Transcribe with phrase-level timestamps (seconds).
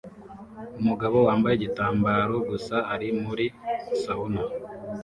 [0.81, 3.45] Umugabo wambaye igitambaro gusa ari muri
[4.01, 4.43] sauna